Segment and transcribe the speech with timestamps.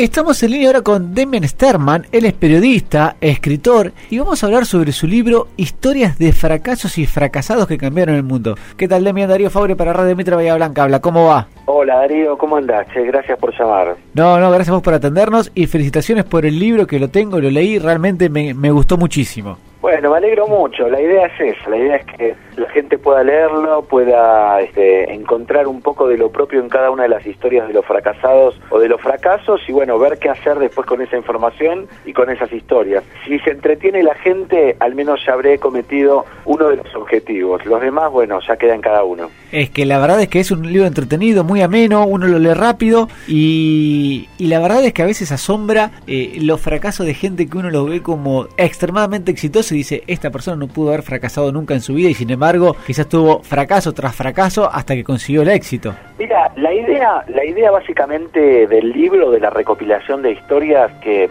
[0.00, 4.64] Estamos en línea ahora con Demian Sterman, él es periodista, escritor, y vamos a hablar
[4.64, 8.54] sobre su libro Historias de fracasos y fracasados que cambiaron el mundo.
[8.78, 10.84] ¿Qué tal Demian Darío Fabre para Radio Mitra Bahía Blanca?
[10.84, 11.48] Habla, ¿cómo va?
[11.66, 12.86] Hola Darío, ¿cómo andás?
[12.94, 13.94] gracias por llamar.
[14.14, 17.50] No, no, gracias vos por atendernos y felicitaciones por el libro que lo tengo, lo
[17.50, 19.58] leí, realmente me, me gustó muchísimo.
[19.82, 20.88] Bueno, me alegro mucho.
[20.88, 25.66] La idea es esa, la idea es que la gente pueda leerlo, pueda este, encontrar
[25.66, 28.78] un poco de lo propio en cada una de las historias de los fracasados o
[28.78, 32.52] de los fracasos y bueno, ver qué hacer después con esa información y con esas
[32.52, 33.02] historias.
[33.26, 37.64] Si se entretiene la gente, al menos ya habré cometido uno de los objetivos.
[37.64, 39.30] Los demás, bueno, ya queda en cada uno.
[39.52, 42.54] Es que la verdad es que es un libro entretenido, muy ameno, uno lo lee
[42.54, 47.56] rápido y, la verdad es que a veces asombra eh, los fracasos de gente que
[47.56, 51.80] uno lo ve como extremadamente exitoso dice, esta persona no pudo haber fracasado nunca en
[51.80, 52.49] su vida y sin embargo
[52.86, 55.94] quizás tuvo fracaso tras fracaso hasta que consiguió el éxito.
[56.18, 61.30] Mira, la idea, la idea básicamente del libro, de la recopilación de historias que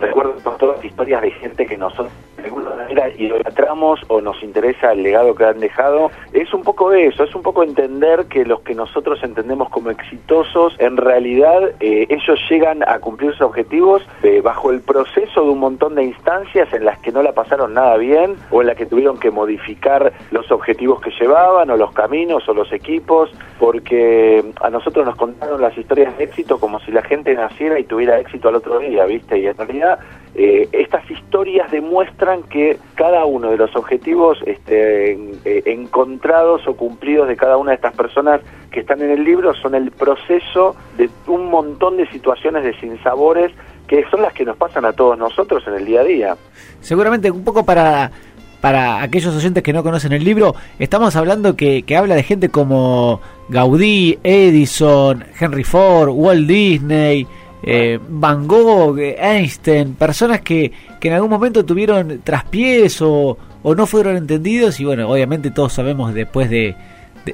[0.00, 2.10] recuerdo todas las historias de gente que nosotros
[2.40, 6.92] de alguna manera idolatramos o nos interesa el legado que han dejado, es un poco
[6.92, 12.06] eso, es un poco entender que los que nosotros entendemos como exitosos, en realidad eh,
[12.08, 16.72] ellos llegan a cumplir sus objetivos eh, bajo el proceso de un montón de instancias
[16.72, 20.12] en las que no la pasaron nada bien o en las que tuvieron que modificar
[20.30, 25.60] los objetivos que llevaban o los caminos o los equipos, porque a nosotros nos contaron
[25.60, 29.04] las historias de éxito como si la gente naciera y tuviera éxito al otro día,
[29.06, 29.38] ¿viste?
[29.38, 29.98] Y en realidad
[30.34, 37.26] eh, estas historias demuestran que cada uno de los objetivos este, eh, encontrados o cumplidos
[37.26, 41.10] de cada una de estas personas que están en el libro son el proceso de
[41.26, 43.52] un montón de situaciones de sinsabores
[43.88, 46.36] que son las que nos pasan a todos nosotros en el día a día.
[46.80, 48.12] Seguramente un poco para
[48.60, 52.50] para aquellos oyentes que no conocen el libro, estamos hablando que, que habla de gente
[52.50, 57.26] como Gaudí, Edison, Henry Ford, Walt Disney,
[57.62, 63.86] eh, Van Gogh, Einstein, personas que, que en algún momento tuvieron traspiés o, o no
[63.86, 66.74] fueron entendidos y bueno, obviamente todos sabemos después de,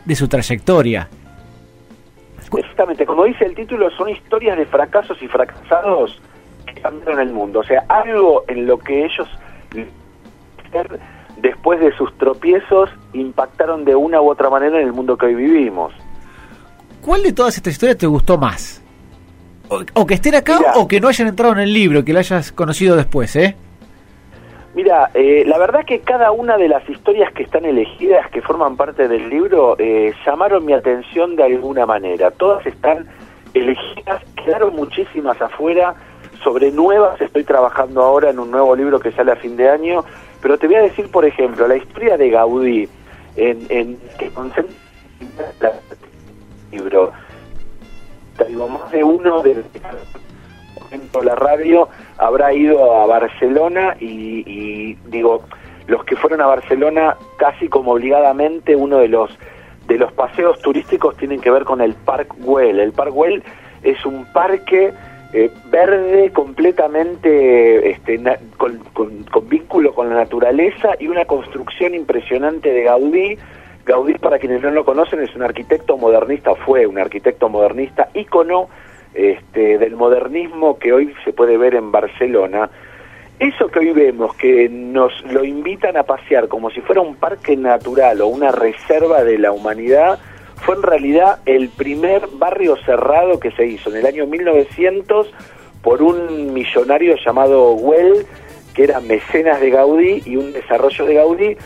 [0.04, 1.08] de, su trayectoria.
[2.56, 6.20] Exactamente, como dice el título, son historias de fracasos y fracasados
[6.66, 7.60] que cambiaron el mundo.
[7.60, 9.28] O sea, algo en lo que ellos,
[11.40, 15.34] después de sus tropiezos, impactaron de una u otra manera en el mundo que hoy
[15.34, 15.92] vivimos.
[17.00, 18.82] ¿Cuál de todas estas historias te gustó más?
[19.68, 22.52] O, que estén acá o que no hayan entrado en el libro, que lo hayas
[22.52, 23.56] conocido después, ¿eh?
[24.74, 28.76] Mira, eh, la verdad que cada una de las historias que están elegidas, que forman
[28.76, 32.30] parte del libro, eh, llamaron mi atención de alguna manera.
[32.30, 33.06] Todas están
[33.54, 35.94] elegidas, quedaron muchísimas afuera.
[36.44, 40.04] Sobre nuevas estoy trabajando ahora en un nuevo libro que sale a fin de año.
[40.42, 42.88] Pero te voy a decir, por ejemplo, la historia de Gaudí,
[43.36, 44.68] en, en que concentra
[45.62, 47.12] el libro
[48.44, 49.64] digo, más de uno de
[51.22, 51.88] la radio
[52.18, 55.44] habrá ido a Barcelona y, digo,
[55.86, 59.30] los que fueron a Barcelona casi como obligadamente uno de los
[59.86, 62.80] de los paseos turísticos tienen que ver con el Park Güell.
[62.80, 63.44] El Park Güell
[63.84, 64.92] es un parque
[65.32, 68.20] eh, verde completamente este,
[68.56, 73.38] con, con, vínculo con la naturaleza y una construcción impresionante de Gaudí
[73.86, 78.68] Gaudí, para quienes no lo conocen, es un arquitecto modernista, fue un arquitecto modernista, ícono
[79.14, 82.68] este, del modernismo que hoy se puede ver en Barcelona.
[83.38, 87.56] Eso que hoy vemos, que nos lo invitan a pasear como si fuera un parque
[87.56, 90.18] natural o una reserva de la humanidad,
[90.56, 95.32] fue en realidad el primer barrio cerrado que se hizo en el año 1900
[95.80, 98.26] por un millonario llamado Well,
[98.74, 101.56] que era mecenas de Gaudí y un desarrollo de Gaudí,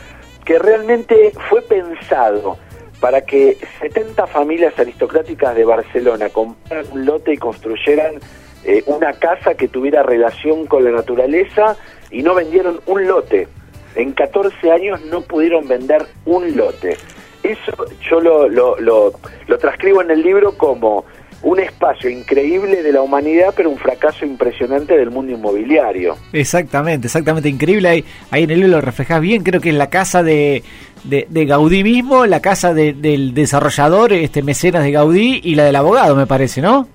[0.44, 2.58] que realmente fue pensado
[3.00, 8.16] para que 70 familias aristocráticas de Barcelona compraran un lote y construyeran
[8.64, 11.76] eh, una casa que tuviera relación con la naturaleza
[12.10, 13.48] y no vendieron un lote.
[13.94, 16.96] En 14 años no pudieron vender un lote.
[17.42, 17.72] Eso
[18.08, 19.12] yo lo, lo, lo,
[19.46, 21.06] lo transcribo en el libro como
[21.42, 26.16] un espacio increíble de la humanidad, pero un fracaso impresionante del mundo inmobiliario.
[26.32, 27.88] Exactamente, exactamente, increíble.
[27.88, 30.62] Ahí, ahí en el libro lo reflejas bien, creo que es la casa de,
[31.04, 36.14] de, Gaudí mismo, la casa del desarrollador, este mecenas de Gaudí y la del abogado,
[36.14, 36.88] me parece, ¿no?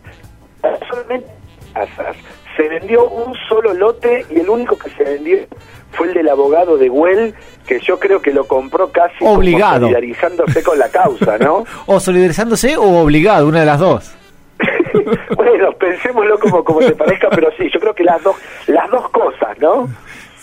[0.89, 1.27] Solamente
[2.55, 5.39] se vendió un solo lote y el único que se vendió
[5.91, 7.33] fue el del abogado de Güell,
[7.65, 9.87] que yo creo que lo compró casi obligado.
[9.87, 11.63] solidarizándose con la causa, ¿no?
[11.85, 14.15] o solidarizándose o obligado, una de las dos.
[15.35, 18.35] bueno, pensémoslo como, como te parezca, pero sí, yo creo que las dos,
[18.67, 19.87] las dos cosas, ¿no?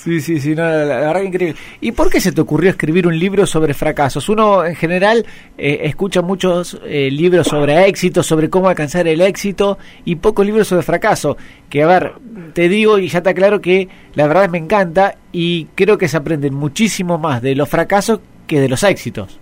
[0.03, 1.61] Sí, sí, sí, la, verdad que increíble.
[1.81, 4.29] ¿Y por qué se te ocurrió escribir un libro sobre fracasos?
[4.29, 5.25] Uno en general
[5.57, 10.67] eh, escucha muchos eh, libros sobre éxito, sobre cómo alcanzar el éxito y pocos libros
[10.67, 11.37] sobre fracaso.
[11.71, 12.15] Que a ver,
[12.53, 16.17] te digo y ya está claro que la verdad me encanta y creo que se
[16.17, 18.19] aprenden muchísimo más de los fracasos
[18.49, 19.39] que de los éxitos.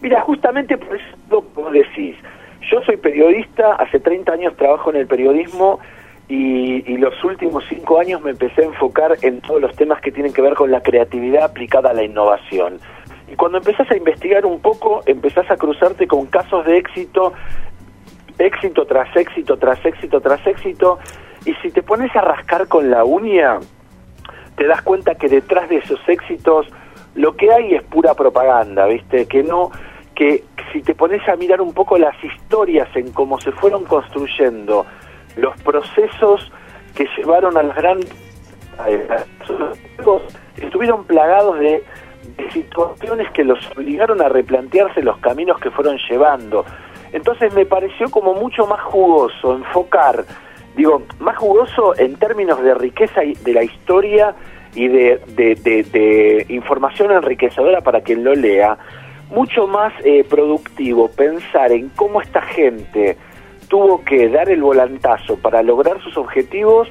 [0.00, 2.16] Mira, justamente por eso como decís.
[2.70, 5.78] Yo soy periodista, hace 30 años trabajo en el periodismo
[6.28, 10.32] y, los últimos cinco años me empecé a enfocar en todos los temas que tienen
[10.32, 12.80] que ver con la creatividad aplicada a la innovación.
[13.30, 17.32] Y cuando empezás a investigar un poco, empezás a cruzarte con casos de éxito,
[18.38, 20.98] éxito tras éxito, tras éxito, tras éxito,
[21.44, 23.60] y si te pones a rascar con la uña,
[24.56, 26.66] te das cuenta que detrás de esos éxitos
[27.14, 29.26] lo que hay es pura propaganda, ¿viste?
[29.26, 29.70] Que no,
[30.16, 30.42] que
[30.72, 34.84] si te pones a mirar un poco las historias en cómo se fueron construyendo
[35.36, 36.50] los procesos
[36.96, 38.00] que llevaron al gran
[40.56, 41.82] estuvieron plagados de,
[42.52, 46.64] situaciones que los obligaron a replantearse los caminos que fueron llevando.
[47.12, 50.24] Entonces me pareció como mucho más jugoso enfocar,
[50.76, 54.34] digo, más jugoso en términos de riqueza de la historia
[54.74, 58.76] y de, de, información enriquecedora para quien lo lea,
[59.30, 63.16] mucho más eh, productivo pensar en cómo esta gente
[63.68, 66.88] tuvo que dar el volantazo para lograr sus objetivos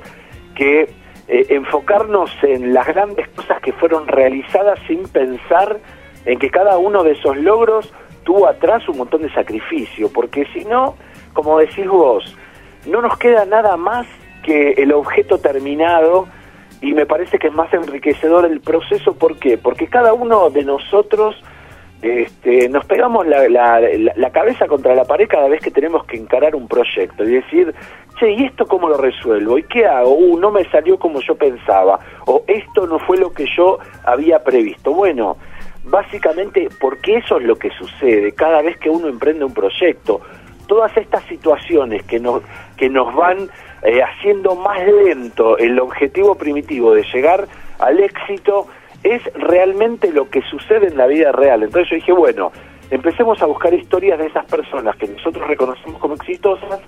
[0.55, 0.89] que
[1.27, 5.79] eh, enfocarnos en las grandes cosas que fueron realizadas sin pensar
[6.25, 7.93] en que cada uno de esos logros
[8.23, 10.95] tuvo atrás un montón de sacrificio, porque si no,
[11.33, 12.35] como decís vos,
[12.85, 14.07] no nos queda nada más
[14.43, 16.27] que el objeto terminado
[16.81, 19.57] y me parece que es más enriquecedor el proceso, ¿por qué?
[19.57, 21.35] Porque cada uno de nosotros
[22.05, 26.55] este, nos pegamos la, la, cabeza contra la pared cada vez que tenemos que encarar
[26.55, 27.73] un proyecto y decir,
[28.19, 29.57] che, ¿y esto cómo lo resuelvo?
[29.57, 30.15] ¿Y qué hago?
[30.15, 34.43] Uh, no me salió como yo pensaba, o esto no fue lo que yo había
[34.43, 34.93] previsto.
[34.93, 35.37] Bueno,
[35.85, 40.21] básicamente porque eso es lo que sucede cada vez que uno emprende un proyecto.
[40.67, 42.41] Todas estas situaciones que nos,
[42.77, 43.49] que nos van
[43.83, 47.47] eh, haciendo más lento el objetivo primitivo de llegar
[47.79, 48.67] al éxito,
[49.05, 51.61] es realmente lo que sucede en la vida real.
[51.61, 52.51] Entonces yo dije, bueno,
[52.89, 56.81] empecemos a buscar historias de esas personas que nosotros reconocemos como exitosas,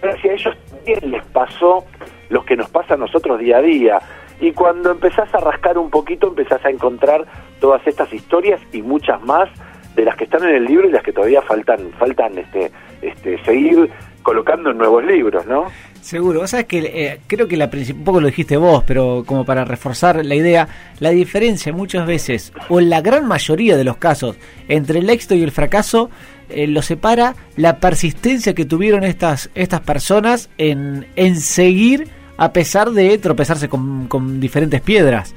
[0.00, 1.84] pero si a ellos también les pasó
[2.30, 4.00] lo que nos pasa a nosotros día a día.
[4.40, 7.24] Y cuando empezás a rascar un poquito, empezás a encontrar
[7.60, 9.48] todas estas historias y muchas más
[9.94, 12.72] de las que están en el libro y las que todavía faltan, faltan este,
[13.02, 13.88] este, seguir
[14.24, 15.66] colocando en nuevos libros, ¿no?
[16.02, 19.44] Seguro, vos sabes que eh, creo que la un poco lo dijiste vos, pero como
[19.44, 20.66] para reforzar la idea,
[20.98, 25.36] la diferencia muchas veces, o en la gran mayoría de los casos, entre el éxito
[25.36, 26.10] y el fracaso,
[26.48, 32.90] eh, lo separa la persistencia que tuvieron estas, estas personas en, en seguir a pesar
[32.90, 35.36] de tropezarse con, con diferentes piedras.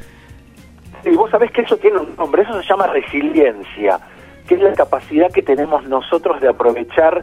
[1.06, 4.00] Y vos sabés que eso tiene un nombre, eso se llama resiliencia,
[4.48, 7.22] que es la capacidad que tenemos nosotros de aprovechar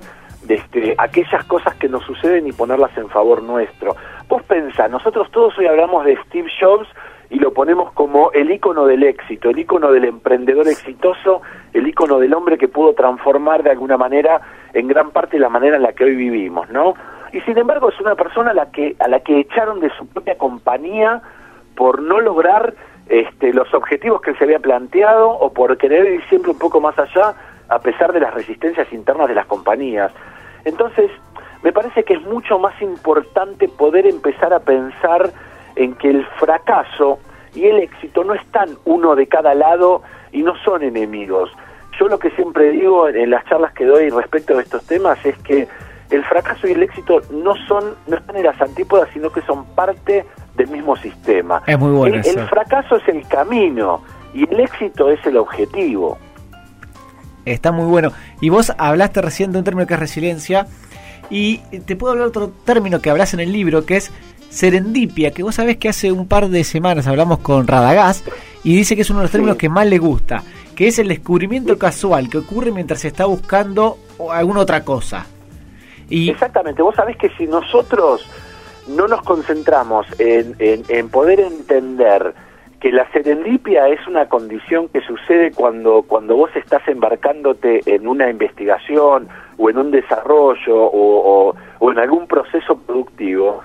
[0.49, 3.97] este, aquellas cosas que nos suceden y ponerlas en favor nuestro.
[4.29, 6.89] Vos pensá, nosotros todos hoy hablamos de Steve Jobs
[7.31, 11.41] y lo ponemos como el icono del éxito, el icono del emprendedor exitoso,
[11.73, 14.41] el icono del hombre que pudo transformar de alguna manera
[14.75, 16.95] en gran parte la manera en la que hoy vivimos, ¿no?
[17.33, 20.07] Y sin embargo es una persona a la que a la que echaron de su
[20.07, 21.23] propia compañía
[21.75, 22.75] por no lograr
[23.09, 26.81] este, los objetivos que él se había planteado o por querer ir siempre un poco
[26.81, 27.35] más allá
[27.69, 30.13] a pesar de las resistencias internas de las compañías.
[30.65, 31.11] Entonces,
[31.63, 35.33] me parece que es mucho más importante poder empezar a pensar
[35.77, 37.19] en que el fracaso
[37.55, 41.51] y el éxito no están uno de cada lado y no son enemigos.
[41.99, 45.37] Yo lo que siempre digo en las charlas que doy respecto a estos temas es
[45.39, 45.69] que
[46.11, 49.65] el fracaso y el éxito no son no están en las antípodas, sino que son
[49.75, 50.25] parte
[50.57, 51.63] del mismo sistema.
[51.67, 52.17] Es muy bueno.
[52.17, 54.03] El, el fracaso es el camino
[54.35, 56.19] y el éxito es el objetivo.
[57.45, 58.13] Está muy bueno.
[58.41, 60.67] Y vos hablaste recién de un término que es resiliencia.
[61.31, 64.13] Y te puedo hablar otro término que hablas en el libro, que es
[64.53, 68.29] serendipia, que vos sabés que hace un par de semanas hablamos con Radagast
[68.63, 70.43] y dice que es uno de los términos que más le gusta,
[70.77, 73.97] que es el descubrimiento casual que ocurre mientras se está buscando
[74.31, 75.27] alguna otra cosa.
[76.11, 78.29] Y Exactamente, vos sabés que si nosotros
[78.89, 82.35] no nos concentramos en, en poder entender
[82.83, 88.29] que la serendipia es una condición que sucede cuando, cuando vos estás embarcándote en una
[88.29, 93.63] investigación o en un desarrollo o, en algún proceso productivo.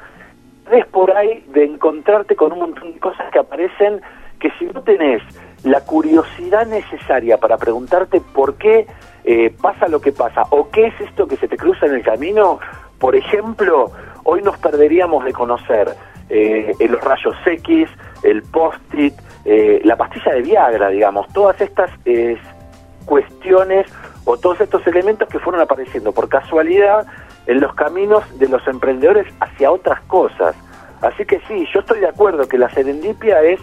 [0.71, 4.01] Es por ahí de encontrarte con un montón de cosas que aparecen
[4.39, 5.24] que si no tenés
[5.63, 8.86] la curiosidad necesaria para preguntarte por qué
[9.24, 12.03] eh, pasa lo que pasa o qué es esto que se te cruza en el
[12.03, 12.59] camino,
[13.00, 13.89] por ejemplo,
[14.25, 15.95] hoy nos perderíamos de conocer
[16.29, 17.89] eh, los rayos X,
[18.24, 19.13] el post-it,
[19.46, 22.38] eh, la pastilla de Viagra, digamos, todas estas eh,
[23.05, 23.88] cuestiones
[24.25, 27.07] o todos estos elementos que fueron apareciendo por casualidad
[27.46, 30.55] en los caminos de los emprendedores hacia otras cosas.
[31.01, 33.60] Así que sí, yo estoy de acuerdo que la serendipia es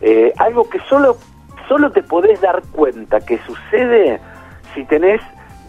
[0.00, 1.16] eh, algo que solo,
[1.68, 4.20] solo te podés dar cuenta que sucede
[4.74, 5.20] si tenés,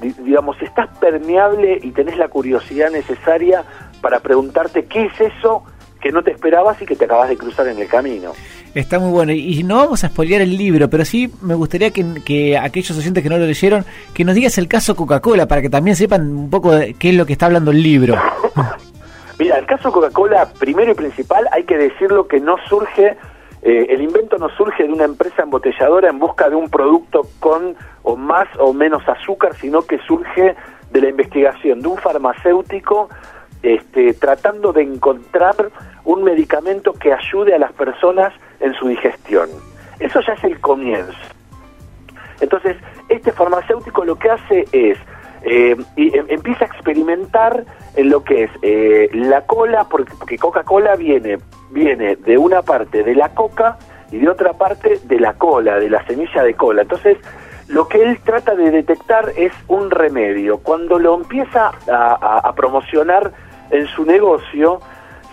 [0.01, 3.63] digamos, si estás permeable y tenés la curiosidad necesaria
[4.01, 5.63] para preguntarte qué es eso
[5.99, 8.33] que no te esperabas y que te acabas de cruzar en el camino.
[8.73, 9.31] Está muy bueno.
[9.31, 13.23] Y no vamos a spoilear el libro, pero sí me gustaría que, que aquellos oyentes
[13.23, 16.49] que no lo leyeron, que nos digas el caso Coca-Cola para que también sepan un
[16.49, 18.15] poco de qué es lo que está hablando el libro.
[19.39, 23.17] Mira, el caso Coca-Cola, primero y principal, hay que decirlo que no surge,
[23.61, 27.75] eh, el invento no surge de una empresa embotelladora en busca de un producto con
[28.03, 30.55] o más o menos azúcar, sino que surge
[30.91, 33.09] de la investigación de un farmacéutico
[33.61, 35.55] este, tratando de encontrar
[36.05, 39.49] un medicamento que ayude a las personas en su digestión.
[39.99, 41.13] Eso ya es el comienzo.
[42.41, 42.77] Entonces,
[43.09, 44.97] este farmacéutico lo que hace es,
[45.43, 50.95] eh, y, em, empieza a experimentar en lo que es eh, la cola, porque, Coca-Cola
[50.95, 51.39] viene,
[51.71, 53.77] viene de una parte de la coca
[54.11, 56.83] y de otra parte de la cola, de la semilla de cola.
[56.83, 57.17] Entonces,
[57.67, 60.57] lo que él trata de detectar es un remedio.
[60.59, 63.31] Cuando lo empieza a promocionar
[63.71, 64.79] en su negocio,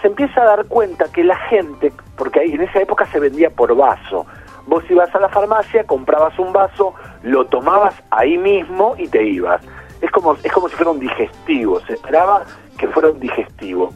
[0.00, 3.75] se empieza a dar cuenta que la gente, porque en esa época se vendía por
[3.75, 4.26] vaso,
[4.66, 9.62] vos ibas a la farmacia, comprabas un vaso, lo tomabas ahí mismo y te ibas.
[10.00, 12.45] Es como, es como si fuera un digestivo, se esperaba
[12.78, 13.93] que fuera un digestivo.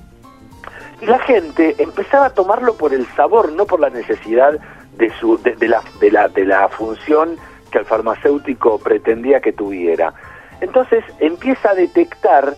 [1.01, 4.59] Y la gente empezaba a tomarlo por el sabor, no por la necesidad
[4.97, 7.37] de, su, de, la, de, la, de la función
[7.71, 10.13] que el farmacéutico pretendía que tuviera.
[10.61, 12.55] Entonces empieza a detectar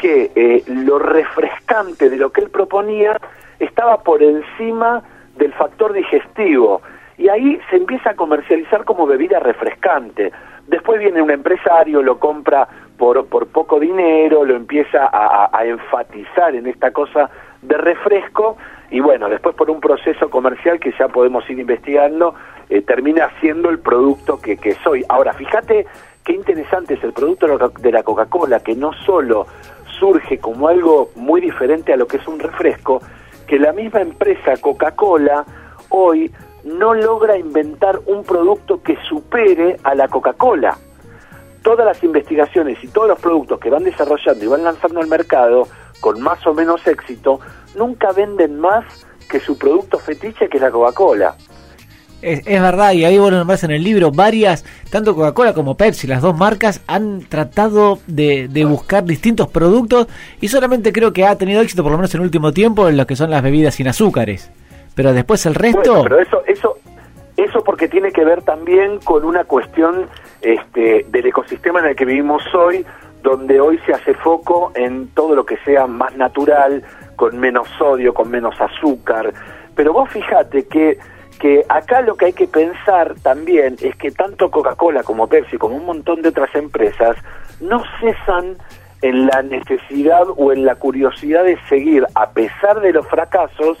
[0.00, 3.20] que eh, lo refrescante de lo que él proponía
[3.58, 5.02] estaba por encima
[5.36, 6.80] del factor digestivo
[7.18, 10.32] y ahí se empieza a comercializar como bebida refrescante.
[10.66, 12.66] Después viene un empresario, lo compra
[12.96, 17.28] por, por poco dinero, lo empieza a, enfatizar en esta cosa
[17.60, 18.56] de refresco
[18.90, 22.34] y bueno, después por un proceso comercial que ya podemos ir investigando,
[22.70, 25.04] eh, termina siendo el producto que, que soy.
[25.08, 25.86] Ahora, fíjate
[26.24, 27.46] qué interesante es el producto
[27.80, 29.46] de la Coca-Cola, que no solo
[30.00, 33.00] surge como algo muy diferente a lo que es un refresco,
[33.46, 35.44] que la misma empresa Coca-Cola
[35.90, 36.32] hoy
[36.64, 40.76] no logra inventar un producto que supere a la Coca-Cola.
[41.62, 45.68] Todas las investigaciones y todos los productos que van desarrollando y van lanzando al mercado
[46.00, 47.40] con más o menos éxito,
[47.76, 48.84] nunca venden más
[49.30, 51.36] que su producto fetiche que es la Coca-Cola.
[52.22, 56.06] Es, verdad, y ahí vos lo nombrás en el libro, varias, tanto Coca-Cola como Pepsi,
[56.06, 60.06] las dos marcas, han tratado de, buscar distintos productos
[60.40, 62.96] y solamente creo que ha tenido éxito, por lo menos en el último tiempo, en
[62.96, 64.50] lo que son las bebidas sin azúcares.
[64.94, 66.02] Pero después el resto...
[66.02, 66.76] pero eso, eso,
[67.36, 70.06] eso porque tiene que ver también con una cuestión
[70.42, 72.84] este, del ecosistema en el que vivimos hoy,
[73.22, 76.82] donde hoy se hace foco en todo lo que sea más natural,
[77.16, 79.32] con menos sodio, con menos azúcar.
[79.74, 80.98] Pero vos fíjate que
[81.40, 85.76] que acá lo que hay que pensar también es que tanto Coca-Cola como Pepsi, como
[85.76, 87.16] un montón de otras empresas,
[87.60, 88.56] no cesan
[89.00, 93.78] en la necesidad o en la curiosidad de seguir, a pesar de los fracasos,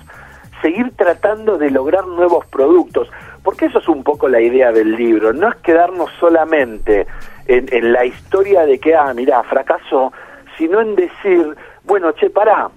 [0.62, 3.10] seguir tratando de lograr nuevos productos.
[3.42, 7.06] Porque eso es un poco la idea del libro, no es quedarnos solamente
[7.46, 10.12] en, la historia de que, ah, mira, fracasó,
[10.56, 12.70] sino en decir, bueno, che, pará,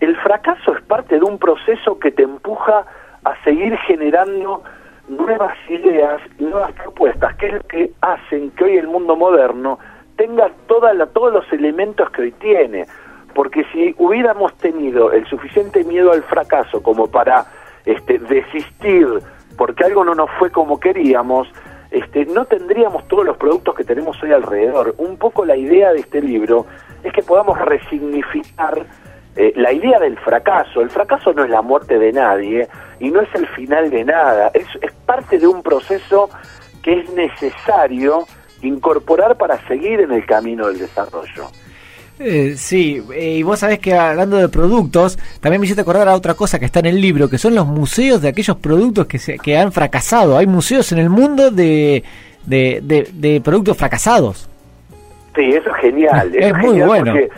[0.00, 2.84] el fracaso es parte de un proceso que te empuja
[3.26, 4.62] a seguir generando
[5.08, 9.78] nuevas ideas, nuevas propuestas, que es lo que hacen que hoy el mundo moderno
[10.16, 12.86] tenga toda la, todos los elementos que hoy tiene.
[13.34, 17.44] Porque si hubiéramos tenido el suficiente miedo al fracaso como para
[17.84, 19.06] este, desistir
[19.56, 21.48] porque algo no nos fue como queríamos,
[21.90, 24.94] este, no tendríamos todos los productos que tenemos hoy alrededor.
[24.98, 26.66] Un poco la idea de este libro
[27.02, 28.86] es que podamos resignificar
[29.36, 30.80] eh, la idea del fracaso.
[30.80, 32.68] El fracaso no es la muerte de nadie
[33.00, 36.30] y no es el final de nada, es, es parte de un proceso
[36.82, 38.26] que es necesario
[38.62, 41.50] incorporar para seguir en el camino del desarrollo.
[42.18, 46.14] Eh, sí, eh, y vos sabés que hablando de productos, también me hiciste acordar a
[46.14, 49.18] otra cosa que está en el libro, que son los museos de aquellos productos que,
[49.18, 50.38] se, que han fracasado.
[50.38, 52.02] Hay museos en el mundo de,
[52.46, 54.48] de, productos fracasados.
[55.34, 56.34] Sí, eso es genial.
[56.34, 57.28] es, muy bueno porque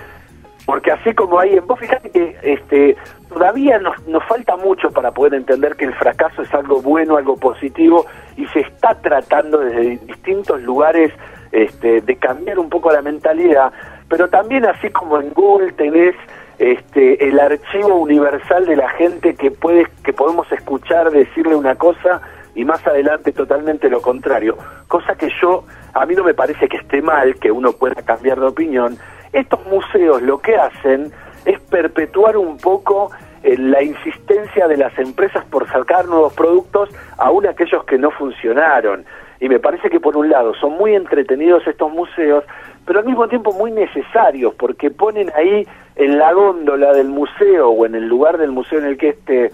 [0.93, 2.97] así como hay, vos fíjate que este,
[3.29, 7.37] todavía nos, nos falta mucho para poder entender que el fracaso es algo bueno, algo
[7.37, 8.07] positivo,
[8.37, 11.13] y se está tratando desde distintos lugares
[11.53, 13.73] este, de cambiar un poco la mentalidad,
[14.09, 16.15] pero también así como en Google tenés
[16.59, 22.21] este, el archivo universal de la gente que puede que podemos escuchar decirle una cosa
[22.55, 24.59] y más adelante totalmente lo contrario,
[24.89, 28.41] cosa que yo a mí no me parece que esté mal que uno pueda cambiar
[28.41, 28.99] de opinión.
[29.33, 31.13] Estos museos lo que hacen
[31.45, 33.11] es perpetuar un poco
[33.43, 39.05] eh, la insistencia de las empresas por sacar nuevos productos, aún aquellos que no funcionaron.
[39.41, 42.45] Y me parece que por un lado son muy entretenidos estos museos,
[42.85, 47.87] pero al mismo tiempo muy necesarios, porque ponen ahí en la góndola del museo o
[47.87, 49.53] en el lugar del museo en el que esté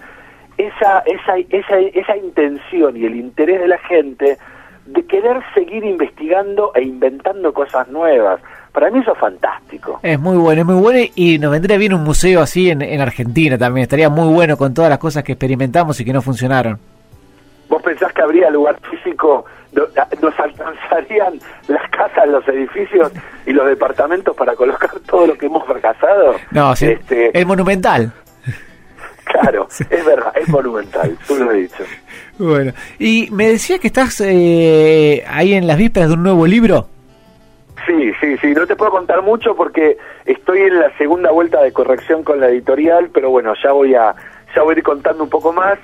[0.57, 4.37] esa, esa, esa, esa intención y el interés de la gente
[4.85, 8.39] de querer seguir investigando e inventando cosas nuevas.
[8.75, 10.01] Para mí eso es fantástico.
[10.03, 12.99] Es muy bueno, es muy bueno y nos vendría bien un museo así en, en
[12.99, 13.83] Argentina también.
[13.83, 16.77] Estaría muy bueno con todas las cosas que experimentamos y que no funcionaron.
[17.69, 19.45] ¿Vos pensás que habría lugar físico?
[19.71, 21.39] ¿Nos alcanzarían
[21.69, 23.13] las casas, los edificios
[23.45, 26.35] y los departamentos para colocar todo lo que hemos fracasado?
[26.51, 28.11] No, sí, este, es monumental.
[29.23, 31.83] Claro, es verdad, es monumental, tú lo has dicho.
[32.37, 36.89] Bueno, y me decía que estás eh, ahí en las vísperas de un nuevo libro.
[37.85, 41.71] Sí, sí, sí, no te puedo contar mucho porque estoy en la segunda vuelta de
[41.71, 44.15] corrección con la editorial, pero bueno, ya voy a
[44.55, 45.77] ya voy a ir contando un poco más.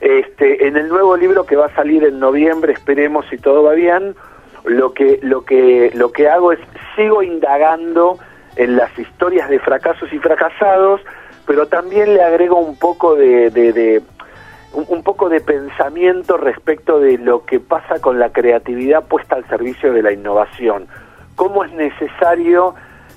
[0.00, 3.74] Este, en el nuevo libro que va a salir en noviembre, esperemos si todo va
[3.74, 4.16] bien,
[4.64, 6.58] lo que lo que lo que hago es
[6.96, 8.18] sigo indagando
[8.56, 11.00] en las historias de fracasos y fracasados,
[11.46, 14.02] pero también le agrego un poco de, de, de
[14.72, 19.92] un, poco de pensamiento respecto de lo que pasa con la creatividad puesta al servicio
[19.92, 20.88] de la innovación
[21.34, 22.74] cómo es necesario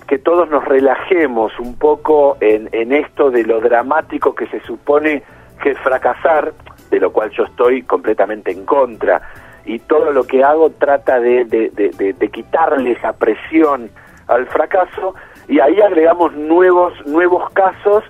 [0.08, 5.24] que todos nos relajemos un poco en, en esto de lo dramático que se supone
[5.62, 6.54] que fracasar,
[6.90, 9.22] de lo cual yo estoy completamente en contra,
[9.66, 13.90] y todo lo que hago trata de, de, de, de quitarle esa presión
[14.28, 15.14] al fracaso,
[15.48, 18.04] y ahí agregamos nuevos, nuevos casos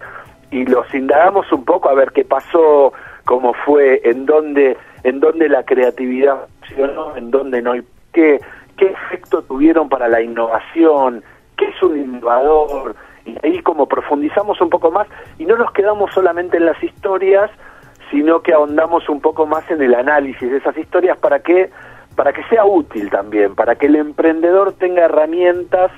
[0.51, 2.93] y los indagamos un poco a ver qué pasó,
[3.25, 7.83] cómo fue, en dónde, en dónde la creatividad funcionó, en dónde no, y
[8.13, 8.39] qué,
[8.77, 11.23] qué efecto tuvieron para la innovación,
[11.57, 15.07] qué es un innovador, y ahí como profundizamos un poco más
[15.37, 17.51] y no nos quedamos solamente en las historias,
[18.09, 21.69] sino que ahondamos un poco más en el análisis de esas historias para que
[22.15, 25.91] para que sea útil también, para que el emprendedor tenga herramientas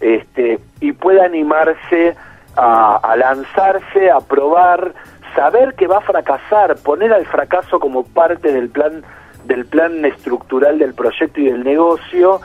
[0.00, 2.16] este, y pueda animarse
[2.56, 4.94] a, a lanzarse, a probar,
[5.34, 9.02] saber que va a fracasar, poner al fracaso como parte del plan
[9.48, 12.40] del plan estructural del proyecto y del negocio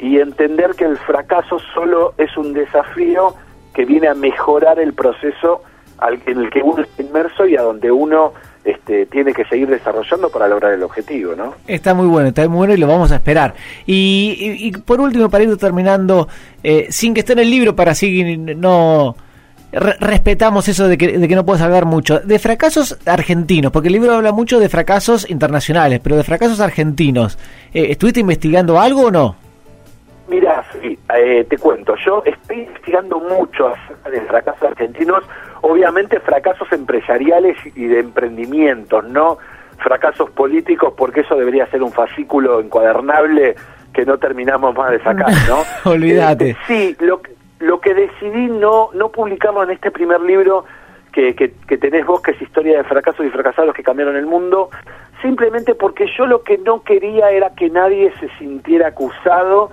[0.00, 3.34] y entender que el fracaso solo es un desafío
[3.72, 5.62] que viene a mejorar el proceso
[5.98, 8.32] al, en el que uno está inmerso y a donde uno
[8.64, 11.54] este, tiene que seguir desarrollando para lograr el objetivo, ¿no?
[11.66, 13.54] Está muy bueno, está muy bueno y lo vamos a esperar.
[13.86, 16.28] Y, y, por último, para ir terminando,
[16.62, 19.16] eh, sin que esté en el libro, para así no
[19.72, 22.20] respetamos eso de que, de que no puedes hablar mucho.
[22.20, 27.38] De fracasos argentinos, porque el libro habla mucho de fracasos internacionales, pero de fracasos argentinos.
[27.72, 29.36] Eh, ¿Estuviste investigando algo o no?
[30.28, 35.24] Mira, sí, eh, te cuento, yo estoy investigando mucho acerca de fracasos argentinos,
[35.62, 39.38] obviamente fracasos empresariales y de emprendimientos, no
[39.78, 43.54] fracasos políticos, porque eso debería ser un fascículo encuadernable
[43.94, 45.62] que no terminamos más de sacar, ¿no?
[45.90, 46.50] Olvídate.
[46.50, 50.64] Este, sí, lo que lo que decidí no, no publicarlo en este primer libro
[51.12, 54.70] que, que, tenés vos, que es Historia de fracasos y fracasados que cambiaron el mundo,
[55.20, 59.70] simplemente porque yo lo que no quería era que nadie se sintiera acusado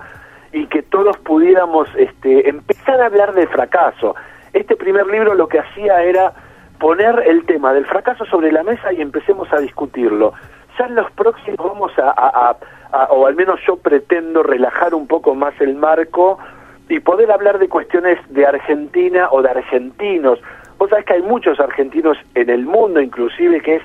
[0.52, 4.16] y que todos pudiéramos este, empezar a hablar del fracaso.
[4.52, 6.32] Este primer libro lo que hacía era
[6.80, 10.32] poner el tema del fracaso sobre la mesa y empecemos a discutirlo.
[10.78, 12.56] Ya en los próximos vamos a
[13.10, 16.38] o al menos yo pretendo relajar un poco más el marco
[16.88, 20.38] y poder hablar de cuestiones de Argentina o de argentinos.
[20.78, 23.82] Vos sabés que hay muchos argentinos en el mundo, inclusive, que es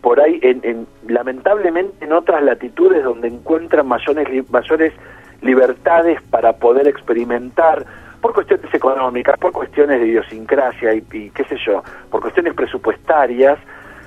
[0.00, 4.92] por ahí, en, lamentablemente, en otras latitudes donde encuentran mayores, mayores
[5.40, 7.86] libertades para poder experimentar,
[8.20, 13.58] por cuestiones económicas, por cuestiones de idiosincrasia y, qué sé yo, por cuestiones presupuestarias,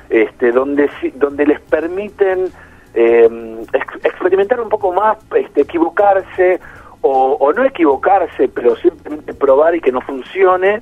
[0.09, 2.47] este, donde, donde les permiten
[2.93, 3.65] eh,
[4.03, 6.61] experimentar un poco más, este, equivocarse
[7.07, 10.81] o, no equivocarse, pero simplemente probar y que no funcione.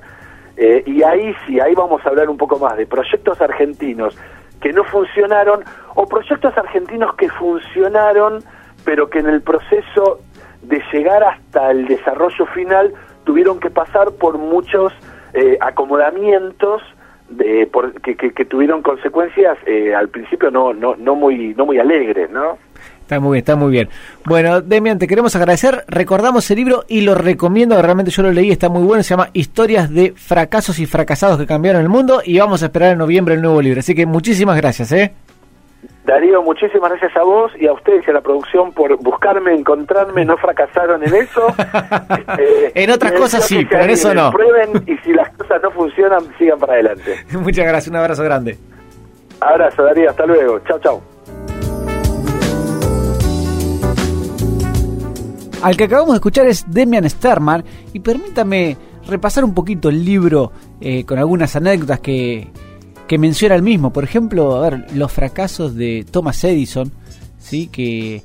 [0.56, 4.18] Eh, y ahí sí, ahí vamos a hablar un poco más de proyectos argentinos
[4.62, 8.42] que no funcionaron o proyectos argentinos que funcionaron,
[8.86, 10.22] pero que en el proceso
[10.62, 12.94] de llegar hasta el desarrollo final
[13.26, 14.94] tuvieron que pasar por muchos
[15.34, 16.82] eh, acomodamientos
[17.28, 21.80] de, por, que, que, tuvieron consecuencias eh, al principio no, no, no, muy, no muy
[21.80, 22.58] alegres, ¿no?
[23.04, 23.90] Está muy bien, está muy bien.
[24.26, 25.84] Bueno, Demian, te queremos agradecer.
[25.88, 29.04] Recordamos el libro y lo recomiendo, realmente yo lo leí, está muy bueno.
[29.04, 32.22] Se llama Historias de fracasos y fracasados que cambiaron el mundo.
[32.24, 33.82] Y vamos a esperar en noviembre el nuevo libro.
[33.82, 35.14] Así que muchísimas gracias, ¿eh?
[36.06, 40.24] Darío, muchísimas gracias a vos y a ustedes y a la producción por buscarme, encontrarme,
[40.24, 41.48] no fracasaron en eso.
[42.40, 44.32] Eh, en otras cosas sí, pero en eso no.
[44.32, 47.18] Prueben y si las cosas no funcionan, sigan para adelante.
[47.32, 48.58] Muchas gracias, un abrazo grande.
[49.40, 50.60] Abrazo, Darío, hasta luego.
[50.62, 51.13] Chao, chao.
[55.64, 58.76] Al que acabamos de escuchar es Demian Sterman y permítame
[59.08, 62.50] repasar un poquito el libro eh, con algunas anécdotas que,
[63.08, 63.94] que menciona el mismo.
[63.94, 66.92] Por ejemplo, a ver, los fracasos de Thomas Edison,
[67.40, 67.68] ¿sí?
[67.68, 68.22] que,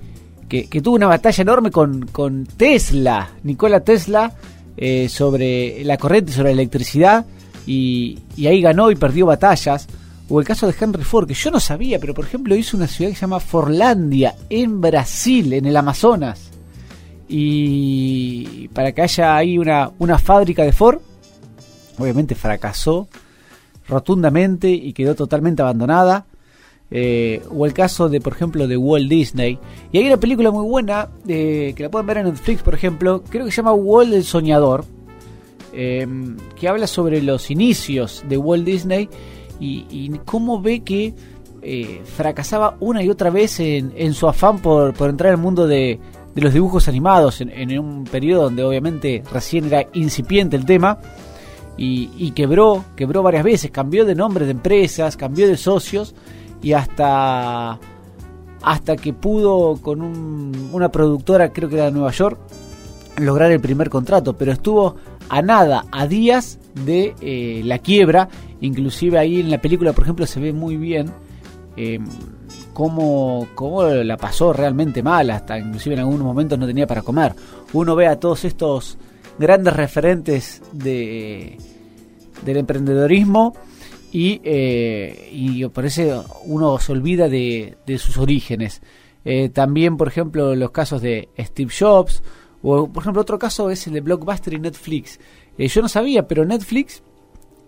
[0.49, 4.33] que, tuvo una batalla enorme con, con Tesla, Nikola Tesla,
[4.77, 7.25] eh, sobre la corriente, sobre la electricidad,
[7.69, 9.87] y, y, ahí ganó y perdió batallas.
[10.29, 12.89] O el caso de Henry Ford, que yo no sabía, pero por ejemplo hizo una
[12.89, 16.48] ciudad que se llama Forlandia, en Brasil, en el Amazonas
[17.29, 21.01] y para que haya ahí una, una fábrica de Ford,
[21.99, 23.09] obviamente fracasó
[23.89, 26.27] rotundamente y quedó totalmente abandonada.
[26.91, 29.59] Eh, o el caso de, por ejemplo, de Walt Disney.
[29.93, 33.23] Y hay una película muy buena eh, que la pueden ver en Netflix, por ejemplo,
[33.29, 34.87] creo que se llama Walt el Soñador,
[35.75, 39.09] em, que habla sobre los inicios de Walt Disney
[39.61, 41.15] y, cómo ve que
[41.61, 45.67] eh, fracasaba una y otra vez en, en su afán por, por entrar al mundo
[45.67, 45.99] de,
[46.39, 50.97] de los dibujos animados en, un periodo donde obviamente recién era incipiente el tema
[51.77, 56.15] y, quebró, quebró varias veces, cambió de nombre de empresas, cambió de socios
[56.63, 57.81] y hasta
[58.63, 62.39] hasta que pudo con una productora, creo que era de Nueva York,
[63.17, 64.95] lograr el primer contrato, pero estuvo
[65.29, 68.29] a nada, a días de eh, la quiebra,
[68.61, 71.11] inclusive ahí en la película, por ejemplo, se ve muy bien
[71.77, 71.99] eh,
[72.79, 77.35] cómo, cómo la pasó realmente mal, hasta inclusive en algunos momentos no tenía para comer.
[77.73, 78.97] Uno ve a todos estos
[79.37, 81.59] grandes referentes de,
[82.45, 83.53] del emprendedorismo
[84.13, 88.81] y, eh, y parece uno se olvida de, sus orígenes.
[89.25, 92.23] Eh, también, por ejemplo, los casos de Steve Jobs,
[92.63, 95.19] o por ejemplo otro caso es el de Blockbuster y Netflix.
[95.59, 97.03] Eh, yo no sabía, pero Netflix,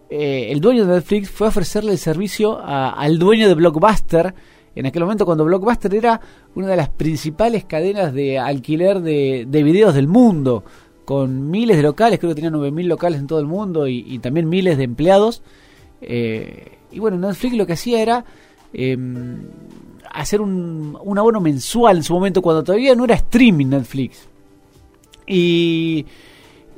[0.08, 4.34] el dueño de Netflix fue a ofrecerle el servicio al dueño de Blockbuster,
[4.74, 6.20] en aquel momento cuando Blockbuster era
[6.54, 10.64] una de las principales cadenas de alquiler de, videos del mundo,
[11.04, 14.48] con miles de locales, creo que tenía 9.000 locales en todo el mundo y, también
[14.48, 15.42] miles de empleados.
[16.00, 18.24] Eh, y bueno, Netflix lo que hacía era
[18.72, 19.42] em,
[20.12, 24.28] hacer un, un, abono mensual en su momento, cuando todavía no era streaming Netflix.
[25.26, 26.06] Y,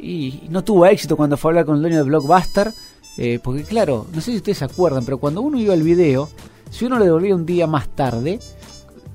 [0.02, 2.72] y no tuvo éxito cuando fue a hablar con el dueño de Blockbuster,
[3.18, 6.28] eh, porque claro, no sé si ustedes se acuerdan, pero cuando uno iba al video,
[6.72, 8.40] si uno le devolvía un día más tarde,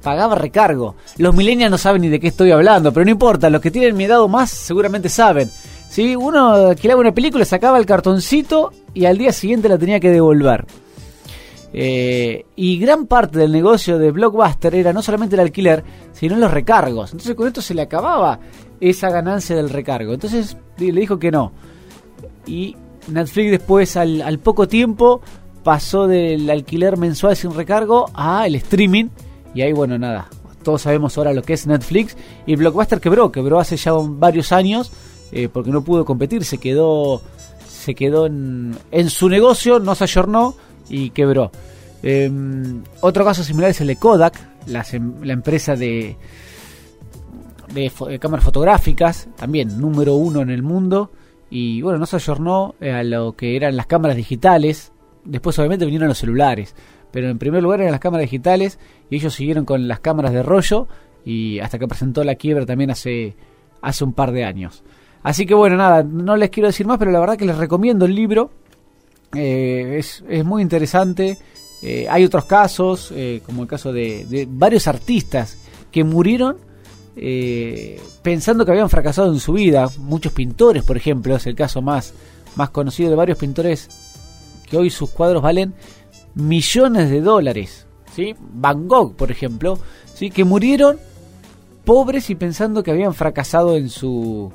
[0.04, 0.96] pagaba recargo.
[1.18, 3.98] Los millennials no saben ni de qué estoy hablando, pero no importa, los que tienen
[3.98, 5.50] mi edad más seguramente saben.
[5.90, 10.12] Si uno alquilaba una película, sacaba el cartoncito y al día siguiente la tenía que
[10.12, 10.66] devolver.
[11.74, 16.52] Eh, y gran parte del negocio de Blockbuster era no solamente el alquiler, sino los
[16.52, 17.12] recargos.
[17.12, 18.40] Entonces con esto se le acababa
[18.80, 20.14] esa ganancia del recargo.
[20.14, 21.52] Entonces le dijo que no.
[22.46, 22.76] Y
[23.08, 25.22] Netflix después al poco tiempo
[25.68, 29.10] pasó del alquiler mensual sin recargo a el streaming.
[29.54, 30.30] Y ahí, bueno, nada,
[30.64, 32.16] todos sabemos ahora lo que es Netflix.
[32.46, 34.94] Y Blockbuster quebró, quebró hace ya varios años
[35.34, 37.22] eh, porque no pudo competir, se quedó,
[37.68, 40.56] se quedó en, en su negocio, no se ayornó
[40.88, 41.52] y quebró.
[42.02, 44.86] Em, otro caso similar es el de Kodak, la,
[45.34, 46.16] empresa de,
[47.74, 51.12] de, cámaras fotográficas, también número uno en el mundo.
[51.50, 54.94] Y bueno, no se ayornó eh, a lo que eran las cámaras digitales,
[55.28, 56.74] Después obviamente vinieron los celulares,
[57.12, 60.42] pero en primer lugar eran las cámaras digitales y ellos siguieron con las cámaras de
[60.42, 60.88] rollo
[61.26, 63.36] y hasta que presentó la quiebra también hace,
[63.82, 64.84] hace un par de años.
[65.24, 68.06] Así que bueno, nada, no les quiero decir más, pero la verdad que les recomiendo
[68.06, 68.52] el libro.
[69.36, 71.38] Eh, es, es, muy interesante.
[71.82, 75.58] Eh, hay otros casos, eh, como el caso de, de, varios artistas
[75.92, 76.58] que murieron
[78.22, 79.90] pensando que habían fracasado en su vida.
[79.98, 82.14] Muchos pintores, por ejemplo, es el caso más,
[82.56, 83.90] más conocido de varios pintores
[84.70, 85.74] que hoy sus cuadros valen
[86.36, 87.88] millones de dólares.
[88.14, 88.36] ¿sí?
[88.40, 89.80] Van Gogh, por ejemplo,
[90.14, 90.30] ¿sí?
[90.30, 90.98] que murieron
[91.86, 94.52] pobres y pensando que habían fracasado en su,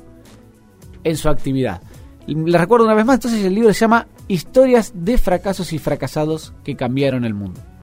[1.03, 1.81] en su actividad.
[2.27, 6.53] Les recuerdo una vez más, entonces el libro se llama Historias de fracasos y fracasados
[6.63, 7.59] que cambiaron el mundo.